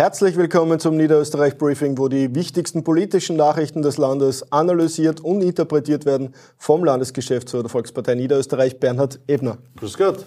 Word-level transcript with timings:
Herzlich 0.00 0.38
willkommen 0.38 0.80
zum 0.80 0.96
Niederösterreich 0.96 1.58
Briefing, 1.58 1.98
wo 1.98 2.08
die 2.08 2.34
wichtigsten 2.34 2.84
politischen 2.84 3.36
Nachrichten 3.36 3.82
des 3.82 3.98
Landes 3.98 4.50
analysiert 4.50 5.20
und 5.20 5.42
interpretiert 5.42 6.06
werden 6.06 6.34
vom 6.56 6.84
Landesgeschäftsführer 6.84 7.64
der 7.64 7.70
Volkspartei 7.70 8.14
Niederösterreich, 8.14 8.80
Bernhard 8.80 9.20
Ebner. 9.26 9.58
Grüß 9.76 9.98
Gott. 9.98 10.24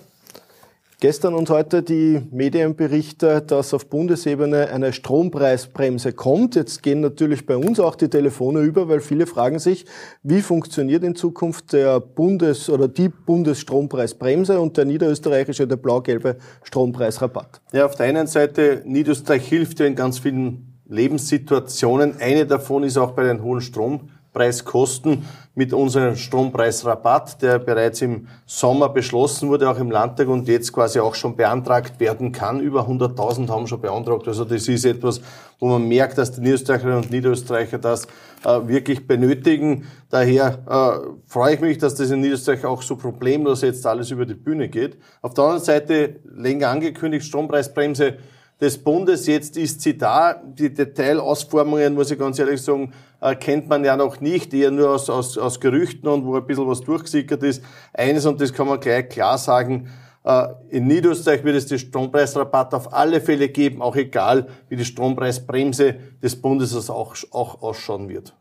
Gestern 1.04 1.34
und 1.34 1.50
heute 1.50 1.84
die 1.84 2.22
Medienberichte, 2.32 3.42
dass 3.42 3.74
auf 3.74 3.88
Bundesebene 3.88 4.70
eine 4.70 4.94
Strompreisbremse 4.94 6.14
kommt. 6.14 6.56
Jetzt 6.56 6.82
gehen 6.82 7.02
natürlich 7.02 7.46
bei 7.46 7.58
uns 7.58 7.82
auch 7.82 7.96
die 7.96 8.08
Telefone 8.08 8.62
über, 8.62 8.88
weil 8.88 9.02
viele 9.02 9.28
fragen 9.28 9.60
sich, 9.60 9.86
wie 10.22 10.40
funktioniert 10.40 11.04
in 11.04 11.14
Zukunft 11.14 11.74
der 11.74 12.00
Bundes- 12.00 12.70
oder 12.70 12.88
die 12.88 13.10
Bundesstrompreisbremse 13.10 14.62
und 14.62 14.78
der 14.78 14.86
niederösterreichische, 14.86 15.68
der 15.68 15.76
blau-gelbe 15.76 16.38
Strompreisrabatt. 16.64 17.60
Ja, 17.74 17.86
auf 17.86 17.96
der 17.96 18.06
einen 18.06 18.28
Seite, 18.28 18.82
Niederösterreich 18.86 19.46
hilft 19.46 19.82
ja 19.82 19.88
in 19.88 19.96
ganz 19.96 20.20
vielen 20.20 20.80
Lebenssituationen. 20.88 22.16
Eine 22.22 22.46
davon 22.46 22.84
ist 22.84 22.96
auch 22.96 23.12
bei 23.12 23.26
den 23.26 23.44
hohen 23.44 23.60
Strom 23.60 24.08
Preiskosten 24.34 25.26
mit 25.56 25.72
unserem 25.72 26.16
Strompreisrabatt, 26.16 27.42
der 27.42 27.60
bereits 27.60 28.02
im 28.02 28.28
Sommer 28.46 28.90
beschlossen 28.90 29.50
wurde, 29.50 29.70
auch 29.70 29.78
im 29.78 29.92
Landtag 29.92 30.28
und 30.28 30.48
jetzt 30.48 30.74
quasi 30.74 31.00
auch 31.00 31.14
schon 31.14 31.36
beantragt 31.36 32.00
werden 32.00 32.32
kann. 32.32 32.60
Über 32.60 32.88
100.000 32.88 33.50
haben 33.50 33.68
schon 33.68 33.80
beantragt. 33.80 34.28
Also 34.28 34.46
das 34.46 34.68
ist 34.68 34.84
etwas, 34.84 35.22
wo 35.60 35.68
man 35.68 35.88
merkt, 35.88 36.18
dass 36.18 36.32
die 36.32 36.42
Niederösterreicherinnen 36.42 37.04
und 37.04 37.12
Niederösterreicher 37.12 37.78
das 37.78 38.08
äh, 38.44 38.68
wirklich 38.68 39.06
benötigen. 39.06 39.86
Daher 40.10 40.60
äh, 40.68 41.08
freue 41.28 41.54
ich 41.54 41.62
mich, 41.62 41.78
dass 41.78 41.94
das 41.94 42.10
in 42.10 42.22
Niederösterreich 42.22 42.66
auch 42.66 42.82
so 42.82 42.96
problemlos 42.96 43.62
jetzt 43.62 43.86
alles 43.86 44.10
über 44.10 44.26
die 44.26 44.34
Bühne 44.34 44.70
geht. 44.70 44.98
Auf 45.22 45.36
der 45.36 45.44
anderen 45.44 45.64
Seite 45.64 46.20
länger 46.36 46.70
angekündigt, 46.70 47.26
Strompreisbremse 47.28 48.18
des 48.60 48.78
Bundes. 48.78 49.28
Jetzt 49.28 49.58
ist 49.58 49.82
sie 49.82 49.98
da. 49.98 50.34
Die 50.34 50.74
Detailausformungen, 50.74 51.94
muss 51.94 52.12
ich 52.12 52.20
ganz 52.20 52.40
ehrlich 52.40 52.62
sagen, 52.62 52.94
äh, 53.22 53.36
kennt 53.36 53.68
man 53.68 53.84
ja 53.84 53.96
noch 53.96 54.22
nicht, 54.22 54.54
eher 54.54 54.72
nur 54.72 54.92
aus, 54.92 55.10
aus, 55.10 55.38
aus 55.38 55.60
Gerüchten 55.60 56.08
und 56.08 56.26
wo 56.26 56.36
ein 56.36 56.46
bisschen 56.46 56.68
was 56.68 56.82
durchgesickert 56.82 57.44
ist. 57.44 57.64
Eines, 57.94 58.26
und 58.26 58.42
das 58.42 58.54
kann 58.54 58.68
man 58.68 58.80
gleich 58.80 59.10
klar 59.10 59.38
sagen, 59.38 59.90
äh, 60.24 60.48
in 60.70 60.88
Niederösterreich 60.88 61.44
wird 61.44 61.56
es 61.56 61.68
den 61.68 61.80
Strompreisrabatt 61.80 62.74
auf 62.74 62.94
alle 62.94 63.22
Fälle 63.22 63.50
geben, 63.50 63.82
auch 63.82 63.96
egal, 63.96 64.48
wie 64.70 64.76
die 64.76 64.86
Strompreisbremse 64.86 65.96
des 66.22 66.42
Bundes 66.42 66.90
auch, 66.90 67.16
auch 67.32 67.62
ausschauen 67.62 68.10
wird. 68.10 68.34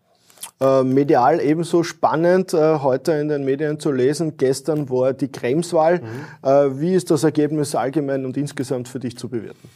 Äh, 0.60 0.84
medial 0.84 1.40
ebenso 1.40 1.82
spannend, 1.82 2.54
äh, 2.54 2.78
heute 2.78 3.12
in 3.12 3.28
den 3.28 3.44
Medien 3.44 3.80
zu 3.80 3.90
lesen. 3.90 4.36
Gestern 4.36 4.88
war 4.88 5.12
die 5.12 5.26
Kremswahl. 5.26 6.00
Mhm. 6.00 6.48
Äh, 6.48 6.80
wie 6.80 6.94
ist 6.94 7.10
das 7.10 7.24
Ergebnis 7.24 7.74
allgemein 7.74 8.24
und 8.24 8.36
insgesamt 8.36 8.86
für 8.86 9.00
dich 9.00 9.18
zu 9.18 9.28
bewerten? 9.28 9.68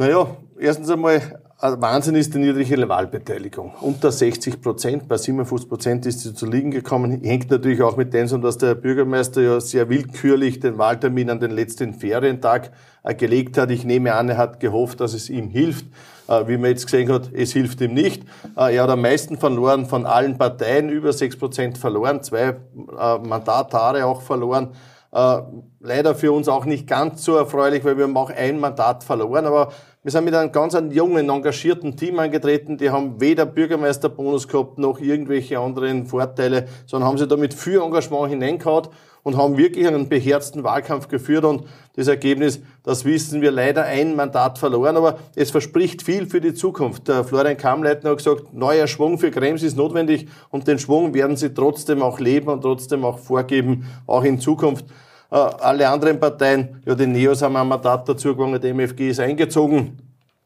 Naja, 0.00 0.28
erstens 0.60 0.88
einmal, 0.90 1.20
Wahnsinn 1.60 2.14
ist 2.14 2.32
die 2.32 2.38
niedrige 2.38 2.88
Wahlbeteiligung. 2.88 3.72
Unter 3.80 4.12
60 4.12 4.62
Prozent, 4.62 5.08
bei 5.08 5.16
57 5.16 5.68
Prozent 5.68 6.06
ist 6.06 6.20
sie 6.20 6.32
zu 6.34 6.46
liegen 6.46 6.70
gekommen. 6.70 7.20
Hängt 7.24 7.50
natürlich 7.50 7.82
auch 7.82 7.96
mit 7.96 8.14
dem 8.14 8.28
zusammen, 8.28 8.44
dass 8.44 8.58
der 8.58 8.76
Bürgermeister 8.76 9.42
ja 9.42 9.60
sehr 9.60 9.88
willkürlich 9.88 10.60
den 10.60 10.78
Wahltermin 10.78 11.30
an 11.30 11.40
den 11.40 11.50
letzten 11.50 11.94
Ferientag 11.94 12.70
äh, 13.02 13.12
gelegt 13.12 13.58
hat. 13.58 13.72
Ich 13.72 13.84
nehme 13.84 14.14
an, 14.14 14.28
er 14.28 14.36
hat 14.36 14.60
gehofft, 14.60 15.00
dass 15.00 15.14
es 15.14 15.28
ihm 15.30 15.48
hilft. 15.48 15.86
Äh, 16.28 16.46
wie 16.46 16.58
man 16.58 16.70
jetzt 16.70 16.84
gesehen 16.84 17.10
hat, 17.10 17.32
es 17.32 17.52
hilft 17.52 17.80
ihm 17.80 17.92
nicht. 17.92 18.22
Äh, 18.56 18.76
er 18.76 18.84
hat 18.84 18.90
am 18.90 19.02
meisten 19.02 19.36
verloren 19.36 19.86
von 19.86 20.06
allen 20.06 20.38
Parteien, 20.38 20.90
über 20.90 21.12
6 21.12 21.36
Prozent 21.40 21.76
verloren, 21.76 22.22
zwei 22.22 22.54
Mandatare 22.76 24.06
auch 24.06 24.22
verloren. 24.22 24.68
Äh, 25.10 25.38
leider 25.80 26.14
für 26.14 26.32
uns 26.32 26.48
auch 26.48 26.64
nicht 26.64 26.86
ganz 26.86 27.24
so 27.24 27.36
erfreulich, 27.36 27.84
weil 27.84 27.96
wir 27.96 28.04
haben 28.04 28.16
auch 28.16 28.30
ein 28.30 28.60
Mandat 28.60 29.04
verloren, 29.04 29.46
aber 29.46 29.72
wir 30.02 30.12
sind 30.12 30.24
mit 30.24 30.34
einem 30.34 30.52
ganz 30.52 30.76
jungen, 30.90 31.28
engagierten 31.28 31.96
Team 31.96 32.18
angetreten. 32.18 32.78
Die 32.78 32.90
haben 32.90 33.20
weder 33.20 33.46
Bürgermeisterbonus 33.46 34.48
gehabt, 34.48 34.78
noch 34.78 35.00
irgendwelche 35.00 35.58
anderen 35.58 36.06
Vorteile, 36.06 36.68
sondern 36.86 37.08
haben 37.08 37.18
sich 37.18 37.28
da 37.28 37.36
mit 37.36 37.52
viel 37.52 37.80
Engagement 37.80 38.30
hineingehauen 38.30 38.88
und 39.22 39.36
haben 39.36 39.56
wirklich 39.56 39.86
einen 39.86 40.08
beherzten 40.08 40.62
Wahlkampf 40.62 41.08
geführt 41.08 41.44
und 41.44 41.64
das 41.96 42.06
Ergebnis, 42.06 42.60
das 42.82 43.04
wissen 43.04 43.42
wir 43.42 43.50
leider 43.50 43.84
ein 43.84 44.14
Mandat 44.14 44.58
verloren, 44.58 44.96
aber 44.96 45.18
es 45.34 45.50
verspricht 45.50 46.02
viel 46.02 46.26
für 46.26 46.40
die 46.40 46.54
Zukunft. 46.54 47.08
Der 47.08 47.24
Florian 47.24 47.56
Kamleitner 47.56 48.10
hat 48.10 48.18
gesagt, 48.18 48.54
neuer 48.54 48.86
Schwung 48.86 49.18
für 49.18 49.30
Krems 49.30 49.62
ist 49.62 49.76
notwendig 49.76 50.28
und 50.50 50.68
den 50.68 50.78
Schwung 50.78 51.12
werden 51.12 51.36
sie 51.36 51.52
trotzdem 51.52 52.02
auch 52.02 52.20
leben 52.20 52.48
und 52.48 52.62
trotzdem 52.62 53.04
auch 53.04 53.18
vorgeben, 53.18 53.86
auch 54.06 54.22
in 54.22 54.40
Zukunft. 54.40 54.86
Äh, 55.30 55.36
alle 55.36 55.88
anderen 55.88 56.18
Parteien, 56.18 56.82
ja, 56.86 56.94
die 56.94 57.06
Neos 57.06 57.42
haben 57.42 57.56
ein 57.56 57.68
Mandat 57.68 58.08
dazu 58.08 58.34
gewonnen, 58.34 58.60
der 58.60 58.70
MFG 58.70 59.10
ist 59.10 59.20
eingezogen. 59.20 59.98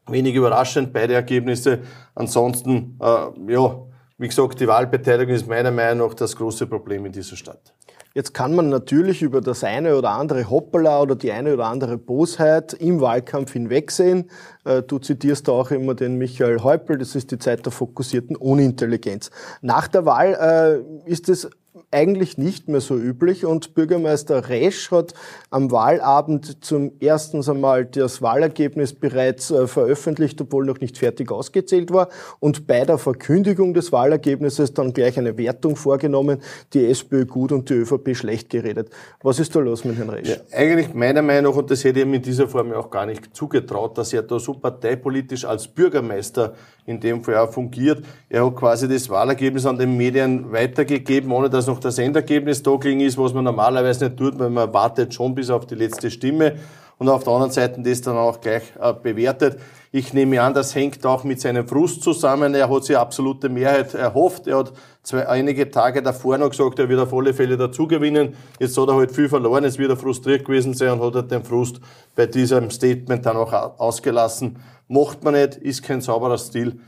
Wenig 0.07 0.35
überraschend, 0.35 0.91
beide 0.91 1.13
Ergebnisse. 1.13 1.79
Ansonsten, 2.13 2.99
äh, 3.01 3.51
ja, 3.53 3.75
wie 4.17 4.27
gesagt, 4.27 4.59
die 4.59 4.67
Wahlbeteiligung 4.67 5.33
ist 5.33 5.47
meiner 5.47 5.71
Meinung 5.71 6.09
nach 6.09 6.15
das 6.15 6.35
große 6.35 6.67
Problem 6.67 7.05
in 7.05 7.11
dieser 7.13 7.37
Stadt. 7.37 7.73
Jetzt 8.15 8.33
kann 8.35 8.53
man 8.53 8.69
natürlich 8.69 9.23
über 9.23 9.41
das 9.41 9.63
eine 9.63 9.95
oder 9.95 10.11
andere 10.11 10.47
Hoppala 10.47 11.01
oder 11.01 11.15
die 11.15 11.31
eine 11.31 11.53
oder 11.55 11.65
andere 11.65 11.97
Bosheit 11.97 12.73
im 12.73 13.01
Wahlkampf 13.01 13.53
hinwegsehen. 13.53 14.29
Äh, 14.65 14.83
du 14.83 14.99
zitierst 14.99 15.49
auch 15.49 15.71
immer 15.71 15.95
den 15.95 16.17
Michael 16.17 16.61
Häupl, 16.61 16.97
das 16.99 17.15
ist 17.15 17.31
die 17.31 17.39
Zeit 17.39 17.65
der 17.65 17.71
fokussierten 17.71 18.35
Unintelligenz. 18.35 19.31
Nach 19.61 19.87
der 19.87 20.05
Wahl 20.05 20.83
äh, 21.07 21.09
ist 21.09 21.27
es 21.27 21.49
eigentlich 21.93 22.37
nicht 22.37 22.67
mehr 22.67 22.81
so 22.81 22.95
üblich 22.95 23.45
und 23.45 23.75
Bürgermeister 23.75 24.49
Resch 24.49 24.91
hat 24.91 25.13
am 25.49 25.71
Wahlabend 25.71 26.63
zum 26.65 26.91
ersten 26.99 27.43
einmal 27.49 27.85
das 27.85 28.21
Wahlergebnis 28.21 28.93
bereits 28.93 29.51
äh, 29.51 29.67
veröffentlicht, 29.67 30.41
obwohl 30.41 30.65
noch 30.65 30.79
nicht 30.79 30.97
fertig 30.97 31.31
ausgezählt 31.31 31.91
war 31.93 32.09
und 32.39 32.67
bei 32.67 32.83
der 32.85 32.97
Verkündigung 32.97 33.73
des 33.73 33.91
Wahlergebnisses 33.91 34.73
dann 34.73 34.93
gleich 34.93 35.17
eine 35.17 35.37
Wertung 35.37 35.75
vorgenommen, 35.75 36.41
die 36.73 36.85
SPÖ 36.85 37.25
gut 37.25 37.51
und 37.51 37.69
die 37.69 37.75
ÖVP 37.75 38.15
schlecht 38.15 38.49
geredet. 38.49 38.89
Was 39.21 39.39
ist 39.39 39.55
da 39.55 39.59
los 39.59 39.85
mit 39.85 39.97
Herrn 39.97 40.09
Resch? 40.09 40.29
Ja, 40.29 40.37
eigentlich 40.51 40.93
meiner 40.93 41.21
Meinung 41.21 41.51
nach, 41.51 41.59
und 41.59 41.71
das 41.71 41.83
hätte 41.83 41.99
ich 41.99 42.05
ihm 42.05 42.13
in 42.13 42.21
dieser 42.21 42.47
Form 42.47 42.71
auch 42.73 42.89
gar 42.89 43.05
nicht 43.05 43.35
zugetraut, 43.35 43.97
dass 43.97 44.13
er 44.13 44.23
da 44.23 44.39
so 44.39 44.53
parteipolitisch 44.53 45.45
als 45.45 45.67
Bürgermeister 45.67 46.55
in 46.85 46.99
dem 46.99 47.23
Fall 47.23 47.37
auch 47.37 47.51
fungiert. 47.51 48.03
Er 48.29 48.45
hat 48.45 48.55
quasi 48.55 48.87
das 48.87 49.09
Wahlergebnis 49.09 49.65
an 49.65 49.77
den 49.77 49.95
Medien 49.95 50.51
weitergegeben, 50.51 51.31
ohne 51.31 51.49
dass 51.49 51.67
noch 51.67 51.79
das 51.83 51.97
Endergebnis 51.97 52.63
da 52.63 52.75
gelingen 52.75 53.07
ist, 53.07 53.17
was 53.17 53.33
man 53.33 53.43
normalerweise 53.43 54.05
nicht 54.05 54.17
tut, 54.17 54.37
weil 54.39 54.49
man 54.49 54.73
wartet 54.73 55.13
schon 55.13 55.35
bis 55.35 55.49
auf 55.49 55.65
die 55.65 55.75
letzte 55.75 56.09
Stimme 56.09 56.55
und 56.97 57.09
auf 57.09 57.23
der 57.23 57.33
anderen 57.33 57.51
Seite 57.51 57.81
das 57.81 58.01
dann 58.01 58.17
auch 58.17 58.39
gleich 58.39 58.63
äh, 58.79 58.93
bewertet. 58.93 59.59
Ich 59.91 60.13
nehme 60.13 60.41
an, 60.41 60.53
das 60.53 60.73
hängt 60.73 61.05
auch 61.05 61.23
mit 61.23 61.41
seinem 61.41 61.67
Frust 61.67 62.01
zusammen. 62.01 62.55
Er 62.55 62.69
hat 62.69 62.85
sich 62.85 62.97
absolute 62.97 63.49
Mehrheit 63.49 63.93
erhofft. 63.93 64.47
Er 64.47 64.59
hat 64.59 64.73
zwei, 65.03 65.27
einige 65.27 65.69
Tage 65.69 66.01
davor 66.01 66.37
noch 66.37 66.49
gesagt, 66.49 66.79
er 66.79 66.89
wird 66.89 66.99
auf 66.99 67.13
alle 67.13 67.33
Fälle 67.33 67.57
dazugewinnen. 67.57 68.35
Jetzt 68.59 68.77
hat 68.77 68.87
er 68.87 68.95
halt 68.95 69.11
viel 69.11 69.29
verloren, 69.29 69.63
jetzt 69.63 69.77
wird 69.77 69.91
er 69.91 69.97
frustriert 69.97 70.45
gewesen 70.45 70.73
sein 70.73 70.91
und 70.91 71.01
hat 71.01 71.15
halt 71.15 71.31
den 71.31 71.43
Frust 71.43 71.79
bei 72.15 72.25
diesem 72.25 72.71
Statement 72.71 73.25
dann 73.25 73.37
auch 73.37 73.53
ausgelassen. 73.79 74.57
Macht 74.87 75.23
man 75.23 75.33
nicht, 75.33 75.55
ist 75.57 75.83
kein 75.83 76.01
sauberer 76.01 76.37
Stil, 76.37 76.79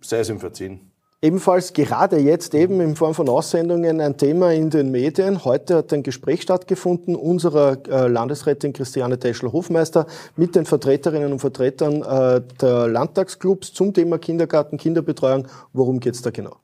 sei 0.00 0.20
es 0.20 0.30
ihm 0.30 0.40
verziehen. 0.40 0.87
Ebenfalls 1.20 1.72
gerade 1.72 2.16
jetzt 2.18 2.54
eben 2.54 2.80
in 2.80 2.94
Form 2.94 3.12
von 3.12 3.28
Aussendungen 3.28 4.00
ein 4.00 4.16
Thema 4.16 4.52
in 4.52 4.70
den 4.70 4.92
Medien. 4.92 5.44
Heute 5.44 5.78
hat 5.78 5.92
ein 5.92 6.04
Gespräch 6.04 6.42
stattgefunden 6.42 7.16
unserer 7.16 7.76
äh, 7.88 8.06
Landesrätin 8.06 8.72
Christiane 8.72 9.18
Teschel-Hofmeister 9.18 10.06
mit 10.36 10.54
den 10.54 10.64
Vertreterinnen 10.64 11.32
und 11.32 11.40
Vertretern 11.40 12.02
äh, 12.02 12.40
der 12.60 12.86
Landtagsclubs 12.86 13.72
zum 13.72 13.92
Thema 13.92 14.18
Kindergarten, 14.18 14.76
Kinderbetreuung. 14.76 15.48
Worum 15.72 15.98
geht's 15.98 16.22
da 16.22 16.30
genau? 16.30 16.54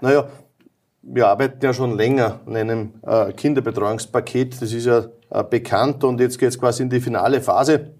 Naja, 0.00 0.26
wir 1.02 1.28
arbeiten 1.28 1.64
ja 1.64 1.72
schon 1.72 1.96
länger 1.96 2.40
an 2.44 2.56
einem 2.56 2.94
äh, 3.06 3.32
Kinderbetreuungspaket. 3.32 4.60
Das 4.60 4.72
ist 4.72 4.84
ja 4.84 5.06
bekannt 5.48 6.02
und 6.02 6.18
jetzt 6.18 6.40
geht's 6.40 6.58
quasi 6.58 6.82
in 6.82 6.90
die 6.90 7.00
finale 7.00 7.40
Phase. 7.40 7.92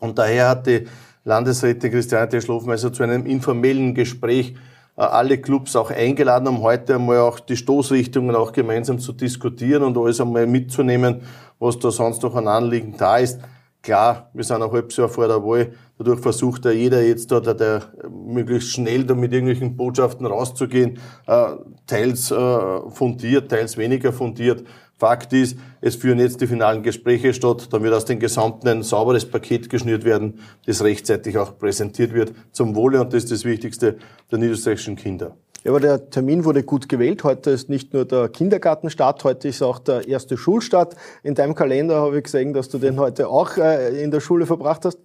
Und 0.00 0.18
daher 0.18 0.48
hat 0.48 0.66
die 0.66 0.86
Landesrätin 1.24 1.90
Christiane 1.90 2.30
Teschel-Hofmeister 2.30 2.94
zu 2.94 3.02
einem 3.02 3.26
informellen 3.26 3.94
Gespräch 3.94 4.54
alle 4.96 5.38
Clubs 5.38 5.74
auch 5.76 5.90
eingeladen, 5.90 6.48
um 6.48 6.62
heute 6.62 6.94
einmal 6.96 7.18
auch 7.18 7.40
die 7.40 7.56
Stoßrichtungen 7.56 8.36
auch 8.36 8.52
gemeinsam 8.52 8.98
zu 8.98 9.12
diskutieren 9.12 9.82
und 9.82 9.98
alles 9.98 10.20
einmal 10.20 10.46
mitzunehmen, 10.46 11.22
was 11.58 11.78
da 11.78 11.90
sonst 11.90 12.22
noch 12.22 12.36
an 12.36 12.48
Anliegen 12.48 12.94
da 12.96 13.18
ist. 13.18 13.40
Klar, 13.82 14.30
wir 14.32 14.44
sind 14.44 14.62
auch 14.62 14.72
halb 14.72 14.90
so 14.92 15.06
vor 15.08 15.28
der 15.28 15.42
Wahl. 15.42 15.72
Dadurch 15.98 16.20
versucht 16.20 16.64
ja 16.64 16.70
jeder 16.70 17.02
jetzt 17.02 17.30
da, 17.30 17.38
der, 17.40 17.52
der 17.52 17.82
möglichst 18.08 18.70
schnell 18.70 19.04
da 19.04 19.14
mit 19.14 19.32
irgendwelchen 19.32 19.76
Botschaften 19.76 20.24
rauszugehen, 20.24 20.98
äh, 21.26 21.48
teils 21.86 22.30
äh, 22.30 22.90
fundiert, 22.90 23.50
teils 23.50 23.76
weniger 23.76 24.10
fundiert. 24.10 24.64
Fakt 25.04 25.34
ist, 25.34 25.58
es 25.82 25.96
führen 25.96 26.18
jetzt 26.18 26.40
die 26.40 26.46
finalen 26.46 26.82
Gespräche 26.82 27.34
statt, 27.34 27.68
dann 27.70 27.82
wird 27.82 27.92
aus 27.92 28.06
dem 28.06 28.18
Gesamten 28.18 28.66
ein 28.68 28.82
sauberes 28.82 29.26
Paket 29.26 29.68
geschnürt 29.68 30.02
werden, 30.02 30.40
das 30.64 30.82
rechtzeitig 30.82 31.36
auch 31.36 31.58
präsentiert 31.58 32.14
wird 32.14 32.32
zum 32.52 32.74
Wohle 32.74 33.02
und 33.02 33.12
das 33.12 33.24
ist 33.24 33.30
das 33.30 33.44
Wichtigste 33.44 33.98
der 34.30 34.38
niederösterreichischen 34.38 34.96
Kinder. 34.96 35.36
Ja, 35.62 35.72
aber 35.72 35.80
der 35.80 36.08
Termin 36.08 36.46
wurde 36.46 36.62
gut 36.62 36.88
gewählt. 36.88 37.22
Heute 37.22 37.50
ist 37.50 37.68
nicht 37.68 37.92
nur 37.92 38.06
der 38.06 38.30
Kindergartenstart, 38.30 39.24
heute 39.24 39.48
ist 39.48 39.60
auch 39.62 39.78
der 39.78 40.08
erste 40.08 40.38
Schulstart. 40.38 40.96
In 41.22 41.34
deinem 41.34 41.54
Kalender 41.54 41.96
habe 41.96 42.16
ich 42.16 42.24
gesehen, 42.24 42.54
dass 42.54 42.70
du 42.70 42.78
den 42.78 42.98
heute 42.98 43.28
auch 43.28 43.58
äh, 43.58 44.02
in 44.02 44.10
der 44.10 44.20
Schule 44.20 44.46
verbracht 44.46 44.86
hast. 44.86 44.98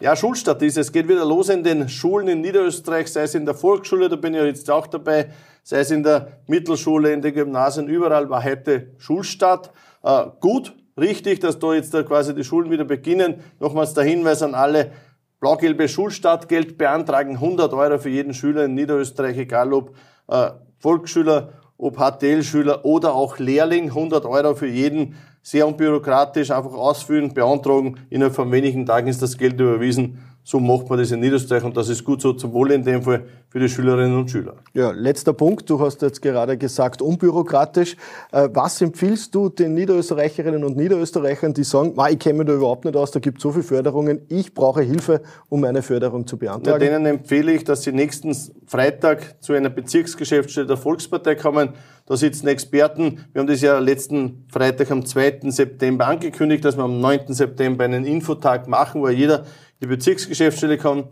Ja, 0.00 0.14
Schulstadt 0.14 0.62
ist. 0.62 0.78
Es 0.78 0.92
geht 0.92 1.08
wieder 1.08 1.24
los 1.24 1.48
in 1.48 1.64
den 1.64 1.88
Schulen 1.88 2.28
in 2.28 2.40
Niederösterreich, 2.40 3.08
sei 3.08 3.22
es 3.22 3.34
in 3.34 3.44
der 3.44 3.56
Volksschule, 3.56 4.08
da 4.08 4.14
bin 4.14 4.32
ich 4.32 4.42
jetzt 4.42 4.70
auch 4.70 4.86
dabei, 4.86 5.30
sei 5.64 5.80
es 5.80 5.90
in 5.90 6.04
der 6.04 6.38
Mittelschule, 6.46 7.12
in 7.12 7.20
den 7.20 7.34
Gymnasien, 7.34 7.88
überall 7.88 8.30
war 8.30 8.44
heute 8.44 8.92
Schulstadt. 8.98 9.72
Äh, 10.04 10.26
gut, 10.38 10.72
richtig, 10.96 11.40
dass 11.40 11.58
da 11.58 11.74
jetzt 11.74 11.92
da 11.94 12.04
quasi 12.04 12.32
die 12.32 12.44
Schulen 12.44 12.70
wieder 12.70 12.84
beginnen. 12.84 13.42
Nochmals 13.58 13.92
der 13.92 14.04
Hinweis 14.04 14.40
an 14.40 14.54
alle, 14.54 14.92
blau-gelbe 15.40 15.88
Schulstartgeld 15.88 16.78
beantragen, 16.78 17.32
100 17.32 17.72
Euro 17.72 17.98
für 17.98 18.10
jeden 18.10 18.34
Schüler 18.34 18.66
in 18.66 18.74
Niederösterreich, 18.74 19.36
egal 19.36 19.72
ob 19.72 19.96
äh, 20.28 20.50
Volksschüler, 20.78 21.54
ob 21.76 21.96
HTL-Schüler 21.96 22.84
oder 22.84 23.14
auch 23.14 23.40
Lehrling, 23.40 23.88
100 23.88 24.26
Euro 24.26 24.54
für 24.54 24.68
jeden 24.68 25.16
sehr 25.42 25.66
unbürokratisch 25.66 26.50
einfach 26.50 26.72
ausfüllen, 26.72 27.34
beantragen. 27.34 27.96
Innerhalb 28.10 28.34
von 28.34 28.52
wenigen 28.52 28.86
Tagen 28.86 29.08
ist 29.08 29.22
das 29.22 29.38
Geld 29.38 29.60
überwiesen. 29.60 30.18
So 30.50 30.58
macht 30.60 30.88
man 30.88 30.98
das 30.98 31.10
in 31.10 31.20
Niederösterreich 31.20 31.62
und 31.62 31.76
das 31.76 31.90
ist 31.90 32.02
gut 32.02 32.22
so 32.22 32.32
zum 32.32 32.54
Wohle 32.54 32.72
in 32.72 32.82
dem 32.82 33.02
Fall 33.02 33.22
für 33.50 33.60
die 33.60 33.68
Schülerinnen 33.68 34.16
und 34.16 34.30
Schüler. 34.30 34.54
Ja, 34.72 34.92
letzter 34.92 35.34
Punkt. 35.34 35.68
Du 35.68 35.78
hast 35.78 36.00
jetzt 36.00 36.22
gerade 36.22 36.56
gesagt, 36.56 37.02
unbürokratisch. 37.02 37.96
Äh, 38.32 38.48
was 38.54 38.80
empfiehlst 38.80 39.34
du 39.34 39.50
den 39.50 39.74
Niederösterreicherinnen 39.74 40.64
und 40.64 40.74
Niederösterreichern, 40.74 41.52
die 41.52 41.64
sagen, 41.64 41.94
ich 42.10 42.18
kenne 42.18 42.38
mich 42.38 42.46
da 42.46 42.54
überhaupt 42.54 42.86
nicht 42.86 42.96
aus, 42.96 43.10
da 43.10 43.20
gibt 43.20 43.36
es 43.36 43.42
so 43.42 43.52
viele 43.52 43.62
Förderungen, 43.62 44.22
ich 44.28 44.54
brauche 44.54 44.80
Hilfe, 44.80 45.20
um 45.50 45.64
eine 45.64 45.82
Förderung 45.82 46.26
zu 46.26 46.38
beantragen? 46.38 46.82
Ja, 46.82 46.90
denen 46.90 47.04
empfehle 47.04 47.52
ich, 47.52 47.64
dass 47.64 47.82
sie 47.82 47.92
nächsten 47.92 48.34
Freitag 48.66 49.42
zu 49.42 49.52
einer 49.52 49.68
Bezirksgeschäftsstelle 49.68 50.66
der 50.66 50.78
Volkspartei 50.78 51.34
kommen. 51.34 51.74
Da 52.06 52.16
sitzen 52.16 52.48
Experten. 52.48 53.26
Wir 53.34 53.40
haben 53.40 53.48
das 53.48 53.60
ja 53.60 53.78
letzten 53.78 54.46
Freitag 54.50 54.90
am 54.90 55.04
2. 55.04 55.40
September 55.50 56.06
angekündigt, 56.06 56.64
dass 56.64 56.78
wir 56.78 56.84
am 56.84 57.02
9. 57.02 57.34
September 57.34 57.84
einen 57.84 58.06
Infotag 58.06 58.66
machen, 58.66 59.02
wo 59.02 59.10
jeder 59.10 59.44
die 59.80 59.86
Bezirksgeschäftsstelle 59.86 60.78
kann 60.78 61.04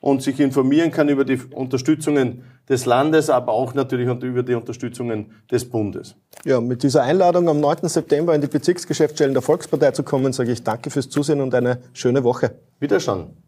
und 0.00 0.22
sich 0.22 0.38
informieren 0.38 0.90
kann 0.90 1.08
über 1.08 1.24
die 1.24 1.40
Unterstützungen 1.50 2.44
des 2.68 2.84
Landes, 2.84 3.30
aber 3.30 3.52
auch 3.52 3.74
natürlich 3.74 4.06
über 4.06 4.42
die 4.42 4.54
Unterstützungen 4.54 5.32
des 5.50 5.68
Bundes. 5.68 6.14
Ja, 6.44 6.60
mit 6.60 6.82
dieser 6.82 7.02
Einladung 7.02 7.48
am 7.48 7.60
9. 7.60 7.88
September 7.88 8.34
in 8.34 8.40
die 8.40 8.46
Bezirksgeschäftsstellen 8.46 9.32
der 9.32 9.42
Volkspartei 9.42 9.92
zu 9.92 10.02
kommen, 10.02 10.32
sage 10.32 10.52
ich 10.52 10.62
danke 10.62 10.90
fürs 10.90 11.08
Zusehen 11.08 11.40
und 11.40 11.54
eine 11.54 11.78
schöne 11.94 12.22
Woche. 12.22 12.52
Wiederschauen. 12.80 13.43